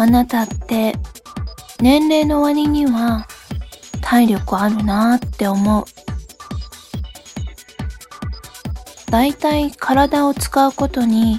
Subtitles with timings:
[0.00, 0.94] あなたって
[1.78, 3.26] 年齢の割には
[4.00, 5.84] 体力あるなって思う。
[9.10, 11.38] だいたい体を使うことに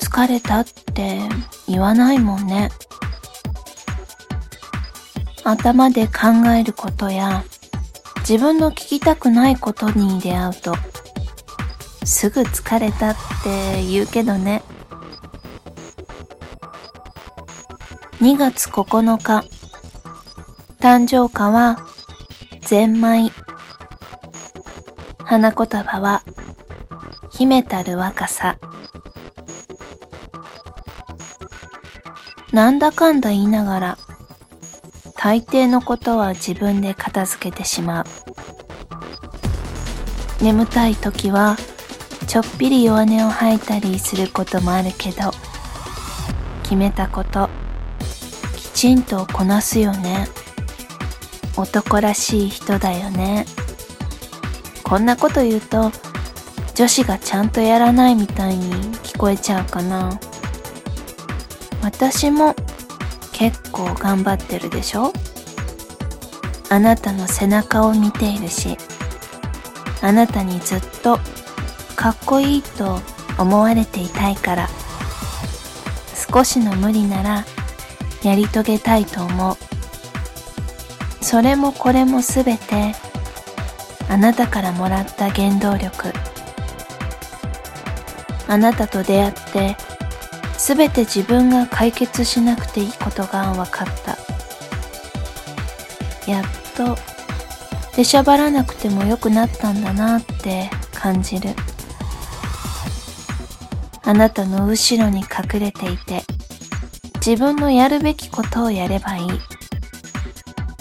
[0.00, 1.20] 疲れたって
[1.68, 2.70] 言わないもんね。
[5.44, 7.44] 頭で考えることや
[8.28, 10.74] 自分の聞きたくないことに出会うと
[12.04, 14.64] すぐ疲れたって言うけどね。
[18.24, 19.46] 2月9日。
[20.80, 21.86] 誕生花は
[22.62, 23.30] ゼンマイ。
[25.22, 26.22] 花言葉は
[27.32, 28.56] 秘めたる若さ。
[32.50, 33.98] なんだかんだ言いながら
[35.18, 38.04] 大抵のことは自分で片付けてしまう。
[40.42, 41.58] 眠たい時は
[42.26, 45.30] ちょっぴり弱音を吐いたりすることもあるけど
[46.62, 47.50] 決めたこと
[48.74, 50.28] ちんとこなすよね。
[51.56, 53.46] 男らしい人だよね。
[54.82, 55.90] こんなこと言うと
[56.74, 60.18] 女子がちゃんとやらないみたいに聞こえちゃうかな。
[61.82, 62.54] 私も
[63.32, 65.12] 結構頑張ってるでしょ。
[66.70, 68.76] あなたの背中を見ているし
[70.02, 71.20] あなたにずっと
[71.94, 73.00] かっこいいと
[73.38, 74.68] 思われていたいから
[76.32, 77.44] 少しの無理なら
[78.24, 79.56] やり遂げたいと思う。
[81.20, 82.94] それもこれもすべて
[84.08, 86.12] あなたからもらった原動力。
[88.48, 89.76] あなたと出会って
[90.58, 94.16] すべて自分が解決しなくていいことが分かった。
[96.30, 96.44] やっ
[96.76, 96.96] と
[97.96, 101.50] 出しゃばらなくてもよくなったんだなって感じる。
[104.02, 106.22] あなたの後ろに隠れていて
[107.26, 109.28] 自分のやるべきことをやればいい。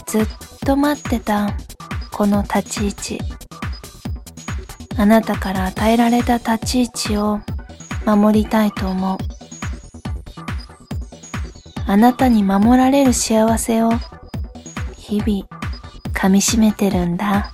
[0.06, 0.28] ずっ
[0.66, 1.56] と待ってた
[2.12, 3.20] この立ち位置。
[4.98, 7.40] あなたから与えられた立ち位置を
[8.06, 9.18] 守りたいと思う。
[11.88, 13.92] あなたに守られる幸せを
[14.98, 15.48] 日々
[16.14, 17.54] 噛みしめてるんだ。